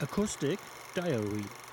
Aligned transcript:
Acoustic 0.00 0.60
Diary. 0.94 1.67